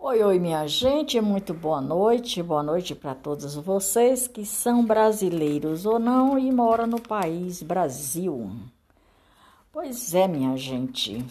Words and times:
Oi, 0.00 0.22
oi, 0.22 0.38
minha 0.38 0.64
gente, 0.68 1.20
muito 1.20 1.52
boa 1.52 1.80
noite. 1.80 2.40
Boa 2.40 2.62
noite 2.62 2.94
para 2.94 3.16
todos 3.16 3.56
vocês 3.56 4.28
que 4.28 4.46
são 4.46 4.86
brasileiros 4.86 5.84
ou 5.84 5.98
não 5.98 6.38
e 6.38 6.52
moram 6.52 6.86
no 6.86 7.02
país 7.02 7.64
Brasil. 7.64 8.48
Pois 9.72 10.14
é, 10.14 10.28
minha 10.28 10.56
gente. 10.56 11.26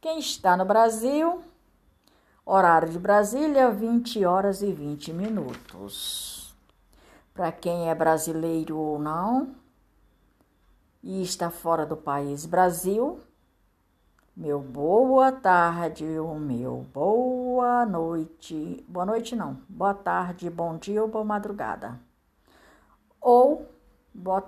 Quem 0.00 0.18
está 0.18 0.56
no 0.56 0.64
Brasil, 0.64 1.42
horário 2.46 2.88
de 2.88 2.98
Brasília, 2.98 3.70
20 3.70 4.24
horas 4.24 4.62
e 4.62 4.72
20 4.72 5.12
minutos. 5.12 6.56
Para 7.34 7.52
quem 7.52 7.90
é 7.90 7.94
brasileiro 7.94 8.78
ou 8.78 8.98
não 8.98 9.54
e 11.02 11.22
está 11.22 11.50
fora 11.50 11.84
do 11.84 11.96
país 11.96 12.46
Brasil, 12.46 13.20
meu 14.36 14.60
boa 14.60 15.32
tarde, 15.32 16.04
o 16.04 16.34
meu 16.34 16.86
boa 16.92 17.86
noite. 17.86 18.84
Boa 18.86 19.06
noite 19.06 19.34
não. 19.34 19.62
Boa 19.66 19.94
tarde, 19.94 20.50
bom 20.50 20.76
dia 20.76 21.00
ou 21.00 21.08
boa 21.08 21.24
madrugada. 21.24 21.98
Ou 23.18 23.66
boa, 24.12 24.44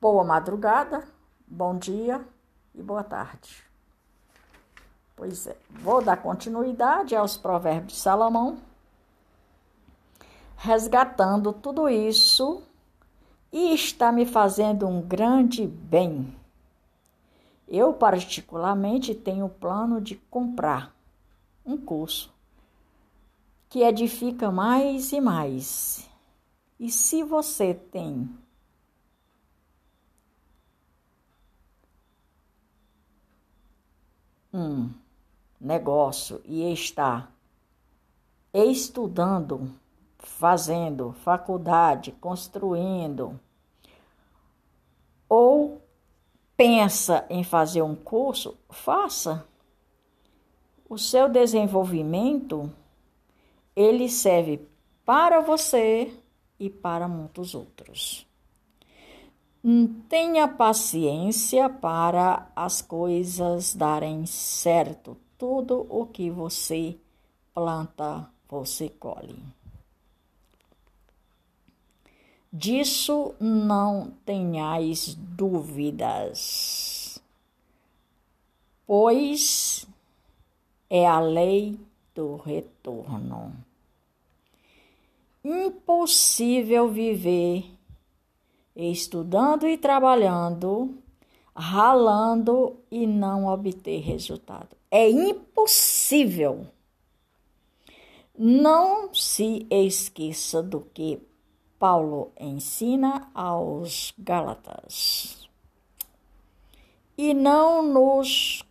boa 0.00 0.24
madrugada, 0.24 1.04
bom 1.46 1.76
dia 1.76 2.26
e 2.74 2.82
boa 2.82 3.04
tarde. 3.04 3.62
Pois 5.14 5.46
é, 5.48 5.56
vou 5.68 6.02
dar 6.02 6.16
continuidade 6.16 7.14
aos 7.14 7.36
provérbios 7.36 7.92
de 7.92 7.98
Salomão, 7.98 8.56
resgatando 10.56 11.52
tudo 11.52 11.90
isso 11.90 12.62
e 13.52 13.74
está 13.74 14.10
me 14.10 14.24
fazendo 14.24 14.88
um 14.88 15.02
grande 15.02 15.66
bem 15.66 16.34
eu, 17.66 17.92
particularmente, 17.94 19.14
tenho 19.14 19.46
o 19.46 19.50
plano 19.50 20.00
de 20.00 20.16
comprar 20.30 20.94
um 21.64 21.76
curso 21.76 22.32
que 23.68 23.82
edifica 23.82 24.50
mais 24.50 25.12
e 25.12 25.20
mais. 25.20 26.08
E 26.78 26.90
se 26.90 27.22
você 27.22 27.74
tem 27.74 28.28
um 34.52 34.90
negócio 35.60 36.40
e 36.44 36.72
está 36.72 37.28
estudando, 38.52 39.74
fazendo 40.18 41.12
faculdade, 41.24 42.12
construindo, 42.12 43.40
ou 45.28 45.82
pensa 46.64 47.26
em 47.28 47.44
fazer 47.44 47.82
um 47.82 47.94
curso, 47.94 48.56
faça. 48.70 49.46
O 50.88 50.96
seu 50.96 51.28
desenvolvimento 51.28 52.72
ele 53.76 54.08
serve 54.08 54.66
para 55.04 55.42
você 55.42 56.10
e 56.58 56.70
para 56.70 57.06
muitos 57.06 57.54
outros. 57.54 58.26
Tenha 60.08 60.48
paciência 60.48 61.68
para 61.68 62.50
as 62.56 62.80
coisas 62.80 63.74
darem 63.74 64.24
certo. 64.24 65.18
Tudo 65.36 65.86
o 65.90 66.06
que 66.06 66.30
você 66.30 66.96
planta, 67.52 68.26
você 68.48 68.88
colhe. 68.88 69.36
Disso 72.56 73.34
não 73.40 74.12
tenhais 74.24 75.16
dúvidas, 75.16 77.20
pois 78.86 79.84
é 80.88 81.04
a 81.04 81.18
lei 81.18 81.76
do 82.14 82.36
retorno. 82.36 83.52
Impossível 85.44 86.88
viver 86.88 87.64
estudando 88.76 89.66
e 89.66 89.76
trabalhando, 89.76 90.94
ralando 91.56 92.76
e 92.88 93.04
não 93.04 93.46
obter 93.46 93.98
resultado. 93.98 94.76
É 94.92 95.10
impossível. 95.10 96.68
Não 98.38 99.12
se 99.12 99.66
esqueça 99.68 100.62
do 100.62 100.82
que 100.94 101.20
Paulo 101.84 102.32
ensina 102.40 103.28
aos 103.34 104.14
Gálatas. 104.18 105.46
E 107.14 107.34
não 107.34 107.82
nos 107.82 108.64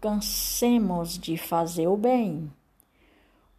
cansemos 0.00 1.18
de 1.18 1.36
fazer 1.36 1.86
o 1.86 1.98
bem, 1.98 2.50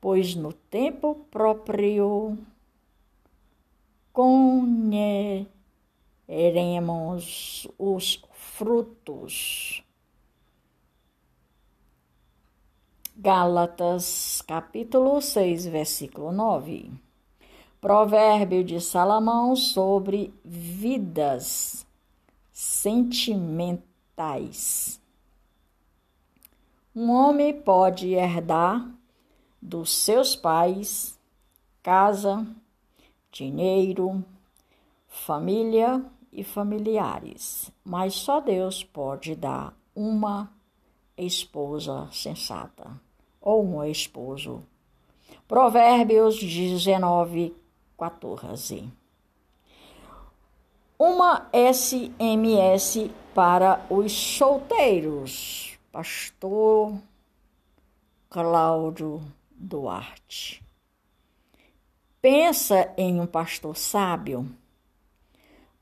pois 0.02 0.34
no 0.34 0.52
tempo 0.52 1.14
próprio 1.30 2.40
colheremos 4.12 5.48
os 7.78 8.20
frutos. 8.34 9.84
Gálatas 13.16 14.42
capítulo 14.42 15.22
6, 15.22 15.68
versículo 15.68 16.32
9. 16.32 17.07
Provérbio 17.88 18.64
de 18.66 18.82
Salomão 18.82 19.56
sobre 19.56 20.34
vidas 20.44 21.88
sentimentais. 22.52 23.80
Um 26.94 27.10
homem 27.10 27.54
pode 27.54 28.10
herdar 28.10 28.86
dos 29.62 29.94
seus 29.94 30.36
pais 30.36 31.18
casa, 31.82 32.46
dinheiro, 33.32 34.22
família 35.08 36.04
e 36.30 36.44
familiares, 36.44 37.72
mas 37.86 38.16
só 38.16 38.42
Deus 38.42 38.84
pode 38.84 39.34
dar 39.34 39.74
uma 39.96 40.52
esposa 41.18 42.10
sensata 42.12 43.00
ou 43.40 43.66
um 43.66 43.82
esposo. 43.82 44.62
Provérbios 45.48 46.38
19, 46.38 47.56
14. 47.98 48.92
Uma 51.00 51.50
SMS 51.52 53.10
para 53.34 53.86
os 53.90 54.12
solteiros. 54.12 55.78
Pastor 55.92 56.96
Cláudio 58.30 59.22
Duarte. 59.52 60.64
Pensa 62.22 62.94
em 62.98 63.20
um 63.20 63.26
pastor 63.26 63.76
sábio? 63.76 64.48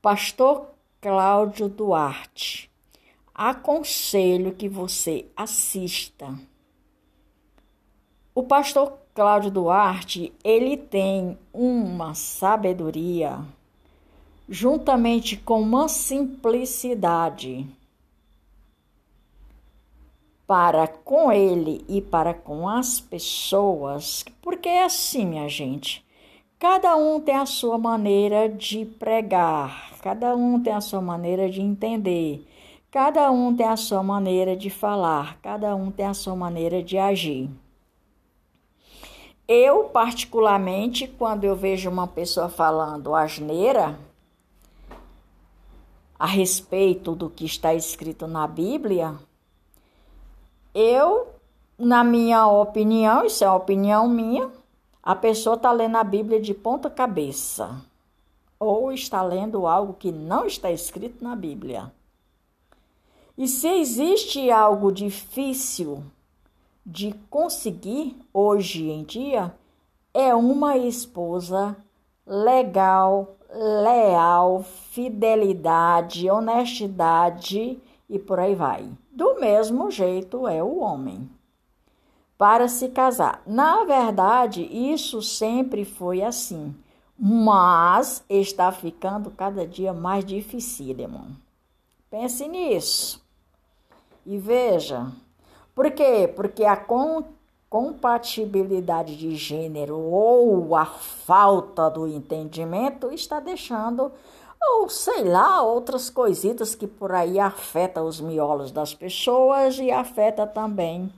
Pastor 0.00 0.70
Cláudio 1.00 1.68
Duarte. 1.68 2.70
Aconselho 3.34 4.54
que 4.54 4.68
você 4.68 5.26
assista. 5.36 6.38
O 8.38 8.42
pastor 8.42 8.98
Cláudio 9.14 9.50
Duarte, 9.50 10.30
ele 10.44 10.76
tem 10.76 11.38
uma 11.54 12.12
sabedoria 12.12 13.38
juntamente 14.46 15.38
com 15.38 15.58
uma 15.58 15.88
simplicidade 15.88 17.66
para 20.46 20.86
com 20.86 21.32
ele 21.32 21.82
e 21.88 22.02
para 22.02 22.34
com 22.34 22.68
as 22.68 23.00
pessoas, 23.00 24.22
porque 24.42 24.68
é 24.68 24.84
assim, 24.84 25.24
minha 25.24 25.48
gente. 25.48 26.04
Cada 26.58 26.94
um 26.94 27.18
tem 27.18 27.36
a 27.36 27.46
sua 27.46 27.78
maneira 27.78 28.50
de 28.50 28.84
pregar, 28.84 29.92
cada 30.02 30.36
um 30.36 30.60
tem 30.60 30.74
a 30.74 30.82
sua 30.82 31.00
maneira 31.00 31.48
de 31.48 31.62
entender, 31.62 32.46
cada 32.90 33.30
um 33.30 33.56
tem 33.56 33.66
a 33.66 33.78
sua 33.78 34.02
maneira 34.02 34.54
de 34.54 34.68
falar, 34.68 35.38
cada 35.40 35.74
um 35.74 35.90
tem 35.90 36.04
a 36.04 36.12
sua 36.12 36.36
maneira 36.36 36.82
de 36.82 36.98
agir. 36.98 37.48
Eu, 39.48 39.84
particularmente, 39.84 41.06
quando 41.06 41.44
eu 41.44 41.54
vejo 41.54 41.88
uma 41.88 42.08
pessoa 42.08 42.48
falando 42.48 43.14
asneira 43.14 43.96
a 46.18 46.26
respeito 46.26 47.14
do 47.14 47.30
que 47.30 47.44
está 47.44 47.72
escrito 47.72 48.26
na 48.26 48.46
Bíblia, 48.48 49.14
eu, 50.74 51.28
na 51.78 52.02
minha 52.02 52.46
opinião, 52.48 53.24
isso 53.24 53.44
é 53.44 53.46
a 53.46 53.54
opinião 53.54 54.08
minha, 54.08 54.50
a 55.00 55.14
pessoa 55.14 55.54
está 55.54 55.70
lendo 55.70 55.96
a 55.96 56.02
Bíblia 56.02 56.40
de 56.40 56.52
ponta 56.52 56.90
cabeça 56.90 57.80
ou 58.58 58.90
está 58.90 59.22
lendo 59.22 59.66
algo 59.66 59.92
que 59.92 60.10
não 60.10 60.44
está 60.44 60.72
escrito 60.72 61.22
na 61.22 61.36
Bíblia. 61.36 61.92
E 63.38 63.46
se 63.46 63.68
existe 63.68 64.50
algo 64.50 64.90
difícil 64.90 66.02
de 66.86 67.12
conseguir 67.28 68.16
hoje 68.32 68.88
em 68.88 69.02
dia 69.02 69.52
é 70.14 70.32
uma 70.32 70.76
esposa 70.76 71.76
legal, 72.24 73.36
leal, 73.52 74.62
fidelidade, 74.62 76.30
honestidade 76.30 77.78
e 78.08 78.18
por 78.20 78.38
aí 78.38 78.54
vai. 78.54 78.88
Do 79.10 79.40
mesmo 79.40 79.90
jeito 79.90 80.46
é 80.46 80.62
o 80.62 80.78
homem. 80.78 81.28
para 82.38 82.68
se 82.68 82.88
casar. 82.88 83.42
Na 83.46 83.84
verdade, 83.84 84.62
isso 84.62 85.22
sempre 85.22 85.84
foi 85.84 86.22
assim, 86.22 86.74
mas 87.18 88.24
está 88.28 88.70
ficando 88.70 89.30
cada 89.30 89.66
dia 89.66 89.92
mais 89.92 90.24
difícil, 90.24 90.98
irmão. 90.98 91.28
Pense 92.10 92.46
nisso. 92.46 93.24
E 94.24 94.38
veja, 94.38 95.10
por 95.76 95.90
quê? 95.92 96.26
Porque 96.34 96.64
a 96.64 96.84
compatibilidade 97.68 99.16
de 99.16 99.36
gênero 99.36 99.98
ou 99.98 100.74
a 100.74 100.86
falta 100.86 101.90
do 101.90 102.08
entendimento 102.08 103.12
está 103.12 103.38
deixando 103.38 104.10
ou 104.60 104.88
sei 104.88 105.22
lá, 105.22 105.62
outras 105.62 106.08
coisitas 106.10 106.74
que 106.74 106.86
por 106.86 107.12
aí 107.12 107.38
afetam 107.38 108.06
os 108.06 108.20
miolos 108.20 108.72
das 108.72 108.94
pessoas 108.94 109.78
e 109.78 109.90
afeta 109.90 110.46
também 110.46 111.12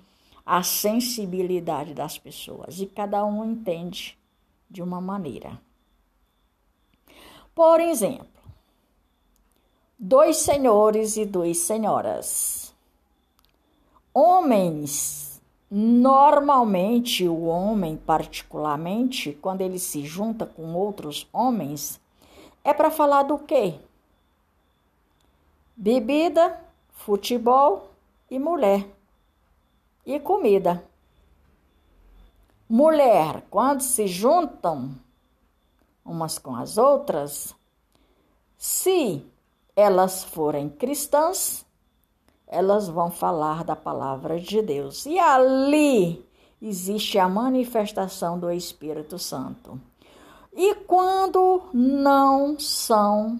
a 0.44 0.62
sensibilidade 0.62 1.94
das 1.94 2.18
pessoas. 2.18 2.80
E 2.80 2.86
cada 2.86 3.24
um 3.24 3.44
entende 3.44 4.18
de 4.68 4.82
uma 4.82 5.00
maneira. 5.00 5.56
Por 7.54 7.80
exemplo, 7.80 8.26
dois 9.98 10.38
senhores 10.38 11.16
e 11.16 11.24
duas 11.24 11.58
senhoras. 11.58 12.67
Homens, 14.20 15.40
normalmente 15.70 17.28
o 17.28 17.44
homem, 17.44 17.96
particularmente, 17.96 19.32
quando 19.32 19.60
ele 19.60 19.78
se 19.78 20.04
junta 20.04 20.44
com 20.44 20.74
outros 20.74 21.28
homens, 21.32 22.00
é 22.64 22.74
para 22.74 22.90
falar 22.90 23.22
do 23.22 23.38
quê? 23.38 23.78
Bebida, 25.76 26.60
futebol 26.90 27.92
e 28.28 28.40
mulher. 28.40 28.88
E 30.04 30.18
comida. 30.18 30.84
Mulher, 32.68 33.44
quando 33.48 33.82
se 33.82 34.08
juntam 34.08 34.96
umas 36.04 36.40
com 36.40 36.56
as 36.56 36.76
outras, 36.76 37.54
se 38.56 39.24
elas 39.76 40.24
forem 40.24 40.68
cristãs, 40.68 41.64
elas 42.48 42.88
vão 42.88 43.10
falar 43.10 43.62
da 43.62 43.76
palavra 43.76 44.40
de 44.40 44.62
Deus. 44.62 45.04
E 45.04 45.18
ali 45.18 46.26
existe 46.60 47.18
a 47.18 47.28
manifestação 47.28 48.38
do 48.38 48.50
Espírito 48.50 49.18
Santo. 49.18 49.78
E 50.52 50.74
quando 50.74 51.62
não 51.72 52.58
são 52.58 53.38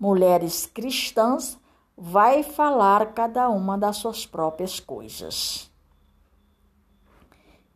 mulheres 0.00 0.66
cristãs, 0.66 1.58
vai 1.96 2.42
falar 2.42 3.12
cada 3.12 3.48
uma 3.50 3.76
das 3.76 3.98
suas 3.98 4.24
próprias 4.24 4.80
coisas. 4.80 5.70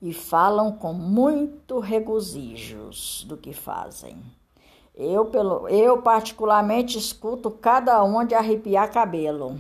E 0.01 0.13
falam 0.13 0.73
com 0.73 0.93
muito 0.93 1.79
regozijos 1.79 3.25
do 3.29 3.37
que 3.37 3.53
fazem. 3.53 4.21
Eu, 4.95 5.27
pelo, 5.27 5.69
eu 5.69 6.03
particularmente 6.03 6.99
escuto 6.99 7.51
cada 7.51 8.03
uma 8.03 8.25
de 8.27 8.35
arrepiar 8.35 8.93
cabelo. 8.93 9.59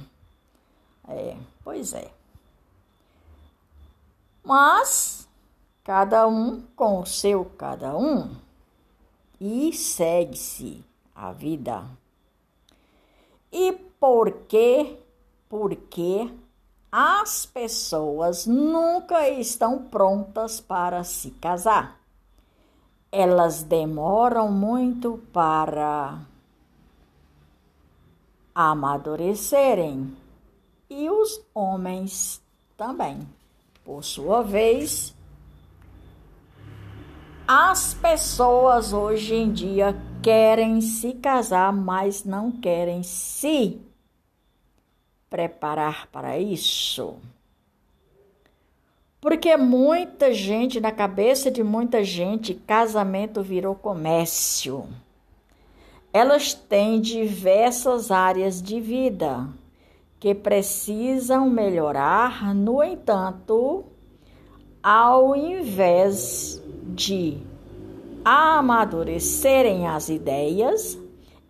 É, 1.08 1.36
pois 1.64 1.94
é. 1.94 2.10
Mas 4.44 5.28
cada 5.84 6.26
um 6.26 6.62
com 6.76 7.00
o 7.00 7.06
seu 7.06 7.44
cada 7.44 7.96
um, 7.96 8.30
e 9.40 9.72
segue-se 9.72 10.84
a 11.14 11.32
vida. 11.32 11.84
E 13.50 13.72
por 13.98 14.30
quê? 14.48 14.98
Porque 15.48 16.30
as 16.90 17.46
pessoas 17.46 18.46
nunca 18.46 19.28
estão 19.28 19.82
prontas 19.84 20.60
para 20.60 21.02
se 21.04 21.30
casar. 21.32 22.01
Elas 23.12 23.62
demoram 23.62 24.50
muito 24.50 25.20
para 25.32 26.18
amadurecerem 28.54 30.16
e 30.88 31.10
os 31.10 31.40
homens 31.54 32.42
também. 32.76 33.20
Por 33.84 34.02
sua 34.02 34.42
vez, 34.42 35.14
as 37.46 37.92
pessoas 37.92 38.92
hoje 38.92 39.34
em 39.34 39.52
dia 39.52 39.94
querem 40.22 40.80
se 40.80 41.12
casar, 41.14 41.72
mas 41.72 42.24
não 42.24 42.50
querem 42.50 43.02
se 43.02 43.80
preparar 45.28 46.06
para 46.08 46.38
isso. 46.38 47.16
Porque 49.22 49.56
muita 49.56 50.34
gente, 50.34 50.80
na 50.80 50.90
cabeça 50.90 51.48
de 51.48 51.62
muita 51.62 52.02
gente, 52.02 52.54
casamento 52.54 53.40
virou 53.40 53.72
comércio. 53.72 54.88
Elas 56.12 56.52
têm 56.52 57.00
diversas 57.00 58.10
áreas 58.10 58.60
de 58.60 58.80
vida 58.80 59.48
que 60.18 60.34
precisam 60.34 61.48
melhorar, 61.48 62.52
no 62.52 62.82
entanto, 62.82 63.84
ao 64.82 65.36
invés 65.36 66.60
de 66.82 67.38
amadurecerem 68.24 69.86
as 69.86 70.08
ideias, 70.08 70.98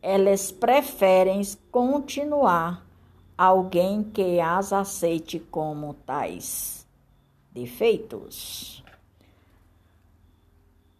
elas 0.03 0.53
preferem 0.53 1.41
continuar 1.71 2.87
alguém 3.37 4.03
que 4.03 4.41
as 4.41 4.75
aceite 4.75 5.39
como 5.39 5.95
tais 6.05 6.82
defeitos. 7.53 8.83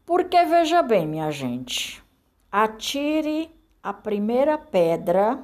Porque 0.05 0.45
veja 0.45 0.83
bem, 0.83 1.07
minha 1.07 1.31
gente, 1.31 2.03
atire 2.51 3.51
a 3.83 3.93
primeira 3.93 4.59
pedra 4.59 5.43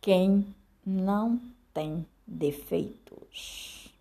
quem 0.00 0.54
não 0.84 1.40
tem 1.72 2.06
defeitos. 2.26 3.92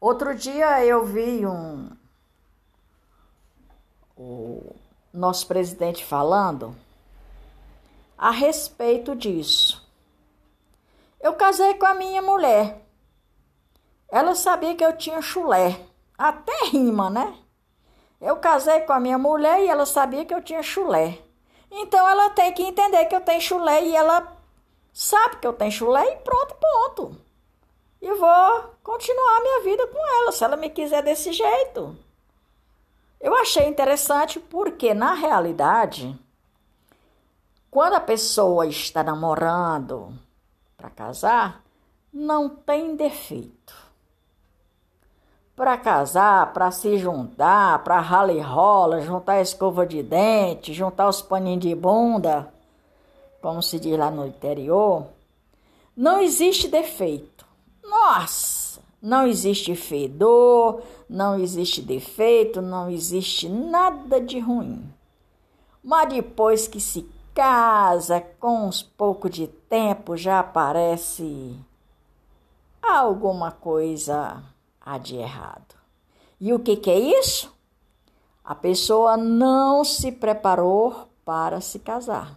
Outro 0.00 0.34
dia 0.34 0.84
eu 0.84 1.04
vi 1.04 1.46
um 1.46 1.90
o 4.16 4.74
nosso 5.12 5.46
presidente 5.46 6.04
falando 6.04 6.74
a 8.16 8.30
respeito 8.30 9.14
disso. 9.14 9.87
Eu 11.20 11.34
casei 11.34 11.74
com 11.74 11.86
a 11.86 11.94
minha 11.94 12.22
mulher. 12.22 12.84
Ela 14.08 14.34
sabia 14.34 14.74
que 14.74 14.84
eu 14.84 14.96
tinha 14.96 15.20
chulé. 15.20 15.80
Até 16.16 16.64
rima, 16.66 17.10
né? 17.10 17.36
Eu 18.20 18.36
casei 18.36 18.80
com 18.80 18.92
a 18.92 19.00
minha 19.00 19.18
mulher 19.18 19.60
e 19.60 19.68
ela 19.68 19.86
sabia 19.86 20.24
que 20.24 20.34
eu 20.34 20.42
tinha 20.42 20.62
chulé. 20.62 21.18
Então 21.70 22.08
ela 22.08 22.30
tem 22.30 22.52
que 22.52 22.62
entender 22.62 23.04
que 23.06 23.14
eu 23.14 23.20
tenho 23.20 23.40
chulé 23.40 23.84
e 23.84 23.94
ela 23.94 24.36
sabe 24.92 25.36
que 25.36 25.46
eu 25.46 25.52
tenho 25.52 25.70
chulé 25.70 26.12
e 26.12 26.16
pronto, 26.16 26.54
ponto 26.54 27.28
e 28.00 28.14
vou 28.14 28.74
continuar 28.82 29.40
minha 29.40 29.62
vida 29.62 29.86
com 29.88 29.98
ela, 29.98 30.32
se 30.32 30.44
ela 30.44 30.56
me 30.56 30.70
quiser 30.70 31.02
desse 31.02 31.32
jeito. 31.32 31.96
Eu 33.20 33.34
achei 33.34 33.66
interessante 33.66 34.38
porque, 34.38 34.94
na 34.94 35.14
realidade, 35.14 36.16
quando 37.70 37.94
a 37.94 38.00
pessoa 38.00 38.66
está 38.66 39.02
namorando 39.02 40.16
para 40.78 40.90
casar, 40.90 41.64
não 42.12 42.48
tem 42.48 42.94
defeito. 42.94 43.74
Para 45.56 45.76
casar, 45.76 46.52
para 46.52 46.70
se 46.70 46.96
juntar, 46.96 47.82
para 47.82 47.98
rala 47.98 48.40
rola, 48.40 49.00
juntar 49.00 49.32
a 49.32 49.40
escova 49.40 49.84
de 49.84 50.04
dente, 50.04 50.72
juntar 50.72 51.08
os 51.08 51.20
paninhos 51.20 51.62
de 51.62 51.74
bunda, 51.74 52.54
como 53.42 53.60
se 53.60 53.80
diz 53.80 53.98
lá 53.98 54.08
no 54.08 54.24
interior, 54.24 55.08
não 55.96 56.20
existe 56.20 56.68
defeito. 56.68 57.44
Nossa, 57.82 58.80
não 59.02 59.26
existe 59.26 59.74
fedor, 59.74 60.80
não 61.10 61.40
existe 61.40 61.82
defeito, 61.82 62.62
não 62.62 62.88
existe 62.88 63.48
nada 63.48 64.20
de 64.20 64.38
ruim. 64.38 64.88
Mas 65.82 66.08
depois 66.08 66.68
que 66.68 66.80
se 66.80 67.02
casa, 67.38 68.20
com 68.40 68.66
uns 68.66 68.82
pouco 68.82 69.30
de 69.30 69.46
tempo 69.46 70.16
já 70.16 70.40
aparece 70.40 71.56
alguma 72.82 73.52
coisa 73.52 74.42
há 74.80 74.98
de 74.98 75.14
errado. 75.14 75.76
E 76.40 76.52
o 76.52 76.58
que, 76.58 76.74
que 76.74 76.90
é 76.90 76.98
isso? 76.98 77.56
A 78.42 78.56
pessoa 78.56 79.16
não 79.16 79.84
se 79.84 80.10
preparou 80.10 81.06
para 81.24 81.60
se 81.60 81.78
casar. 81.78 82.36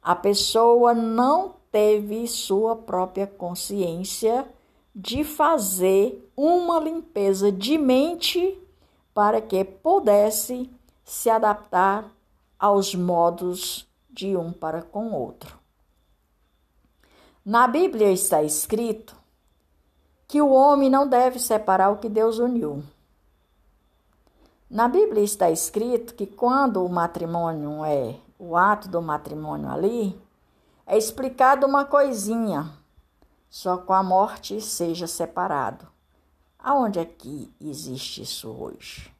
A 0.00 0.16
pessoa 0.16 0.94
não 0.94 1.56
teve 1.70 2.26
sua 2.26 2.74
própria 2.74 3.26
consciência 3.26 4.48
de 4.94 5.24
fazer 5.24 6.26
uma 6.34 6.80
limpeza 6.80 7.52
de 7.52 7.76
mente 7.76 8.58
para 9.12 9.42
que 9.42 9.62
pudesse 9.62 10.70
se 11.04 11.28
adaptar 11.28 12.15
aos 12.58 12.94
modos 12.94 13.88
de 14.10 14.36
um 14.36 14.52
para 14.52 14.82
com 14.82 15.12
outro. 15.12 15.58
Na 17.44 17.68
Bíblia 17.68 18.10
está 18.10 18.42
escrito 18.42 19.16
que 20.26 20.42
o 20.42 20.50
homem 20.50 20.90
não 20.90 21.06
deve 21.06 21.38
separar 21.38 21.90
o 21.90 21.98
que 21.98 22.08
Deus 22.08 22.38
uniu. 22.38 22.82
Na 24.68 24.88
Bíblia 24.88 25.22
está 25.22 25.50
escrito 25.50 26.14
que 26.14 26.26
quando 26.26 26.84
o 26.84 26.88
matrimônio 26.88 27.84
é 27.84 28.18
o 28.38 28.56
ato 28.56 28.88
do 28.88 29.00
matrimônio 29.00 29.70
ali, 29.70 30.20
é 30.84 30.98
explicado 30.98 31.66
uma 31.66 31.84
coisinha, 31.84 32.70
só 33.48 33.78
com 33.78 33.92
a 33.92 34.02
morte 34.02 34.60
seja 34.60 35.06
separado. 35.06 35.86
Aonde 36.58 36.98
é 36.98 37.04
que 37.04 37.54
existe 37.60 38.22
isso 38.22 38.50
hoje? 38.50 39.15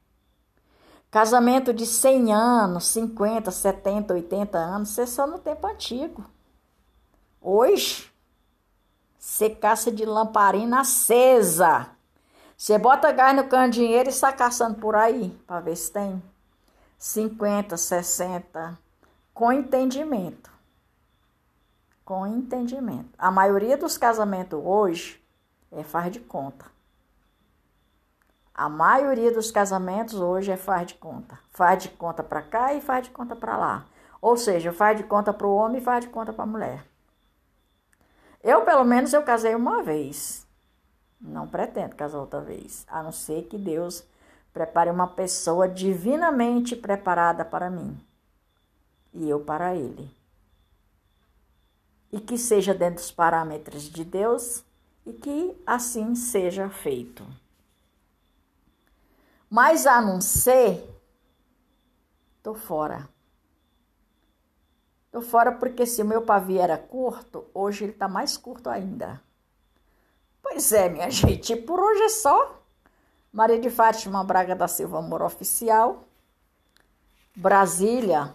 Casamento 1.10 1.72
de 1.72 1.86
100 1.86 2.34
anos, 2.34 2.86
50, 2.88 3.50
70, 3.50 4.14
80 4.14 4.58
anos, 4.58 4.90
isso 4.90 5.00
é 5.00 5.06
só 5.06 5.26
no 5.26 5.38
tempo 5.38 5.66
antigo. 5.66 6.25
Hoje, 7.40 8.12
você 9.18 9.50
caça 9.50 9.90
de 9.90 10.04
lamparina 10.04 10.80
acesa. 10.80 11.88
Você 12.56 12.78
bota 12.78 13.12
gás 13.12 13.36
no 13.36 13.48
cano 13.48 13.70
de 13.70 13.80
dinheiro 13.80 14.08
e 14.08 14.12
está 14.12 14.32
caçando 14.32 14.78
por 14.78 14.94
aí, 14.94 15.30
para 15.46 15.60
ver 15.60 15.76
se 15.76 15.92
tem 15.92 16.22
50, 16.98 17.76
60, 17.76 18.78
com 19.32 19.52
entendimento. 19.52 20.50
Com 22.04 22.26
entendimento. 22.26 23.10
A 23.18 23.30
maioria 23.30 23.76
dos 23.76 23.98
casamentos 23.98 24.60
hoje 24.64 25.22
é 25.70 25.82
faz 25.82 26.10
de 26.10 26.20
conta. 26.20 26.75
A 28.56 28.70
maioria 28.70 29.30
dos 29.30 29.50
casamentos 29.50 30.14
hoje 30.14 30.50
é 30.50 30.56
faz 30.56 30.86
de 30.86 30.94
conta. 30.94 31.38
Faz 31.50 31.82
de 31.82 31.90
conta 31.90 32.22
para 32.22 32.40
cá 32.40 32.72
e 32.72 32.80
faz 32.80 33.04
de 33.04 33.10
conta 33.10 33.36
para 33.36 33.54
lá. 33.54 33.84
Ou 34.18 34.34
seja, 34.34 34.72
faz 34.72 34.96
de 34.96 35.04
conta 35.04 35.30
para 35.30 35.46
o 35.46 35.54
homem 35.54 35.76
e 35.76 35.84
faz 35.84 36.06
de 36.06 36.10
conta 36.10 36.32
para 36.32 36.44
a 36.44 36.46
mulher. 36.46 36.86
Eu, 38.42 38.64
pelo 38.64 38.82
menos, 38.82 39.12
eu 39.12 39.22
casei 39.22 39.54
uma 39.54 39.82
vez. 39.82 40.46
Não 41.20 41.46
pretendo 41.46 41.94
casar 41.94 42.18
outra 42.18 42.40
vez, 42.40 42.86
a 42.88 43.02
não 43.02 43.12
ser 43.12 43.42
que 43.42 43.58
Deus 43.58 44.02
prepare 44.54 44.88
uma 44.88 45.06
pessoa 45.06 45.68
divinamente 45.68 46.75
preparada 46.75 47.44
para 47.44 47.68
mim 47.68 48.00
e 49.12 49.28
eu 49.28 49.40
para 49.40 49.76
ele. 49.76 50.10
E 52.10 52.18
que 52.20 52.38
seja 52.38 52.72
dentro 52.72 53.02
dos 53.02 53.10
parâmetros 53.10 53.82
de 53.82 54.02
Deus 54.02 54.64
e 55.04 55.12
que 55.12 55.54
assim 55.66 56.14
seja 56.14 56.70
feito. 56.70 57.22
Mas 59.49 59.87
a 59.87 60.00
não 60.00 60.21
ser, 60.21 60.85
tô 62.43 62.53
fora. 62.55 63.09
Tô 65.11 65.23
fora 65.23 65.53
porque 65.53 65.87
se 65.87 66.03
o 66.03 66.05
meu 66.05 66.23
pavio 66.23 66.61
era 66.61 66.76
curto, 66.76 67.45
hoje 67.55 67.85
ele 67.85 67.93
tá 67.93 68.09
mais 68.09 68.37
curto 68.37 68.69
ainda. 68.69 69.23
Pois 70.43 70.73
é, 70.73 70.88
minha 70.88 71.09
gente, 71.11 71.55
por 71.57 71.79
hoje 71.81 72.03
é 72.03 72.09
só. 72.09 72.61
Maria 73.33 73.61
de 73.61 73.71
Fátima 73.71 74.25
Braga 74.25 74.57
da 74.57 74.69
Silva 74.69 74.99
Amor 74.99 75.23
Oficial. 75.23 76.05
Brasília, 77.35 78.35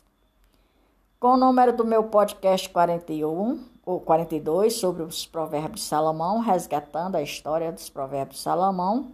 Com 1.21 1.35
o 1.35 1.37
número 1.37 1.77
do 1.77 1.85
meu 1.85 2.05
podcast 2.05 2.71
41 2.71 3.74
ou 3.85 4.00
42 4.00 4.75
sobre 4.75 5.03
os 5.03 5.26
Provérbios 5.26 5.83
de 5.83 5.87
Salomão, 5.87 6.41
resgatando 6.41 7.17
a 7.17 7.23
história 7.23 7.71
dos 7.71 7.88
Provérbios 7.88 8.38
de 8.38 8.43
Salomão. 8.43 9.12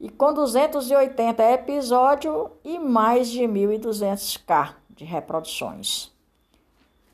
E 0.00 0.08
com 0.08 0.32
280 0.32 1.42
episódios 1.52 2.48
e 2.64 2.78
mais 2.78 3.28
de 3.28 3.42
1.200k 3.42 4.74
de 4.90 5.04
reproduções. 5.04 6.12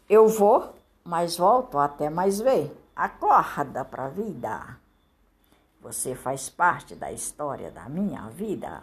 Eu 0.08 0.26
vou, 0.28 0.70
mas 1.04 1.36
volto 1.36 1.78
até 1.78 2.10
mais 2.10 2.40
ver. 2.40 2.76
Acorda 2.96 3.84
pra 3.84 4.08
vida. 4.08 4.78
Você 5.80 6.14
faz 6.14 6.50
parte 6.50 6.94
da 6.94 7.10
história 7.10 7.70
da 7.70 7.88
minha 7.88 8.28
vida. 8.28 8.82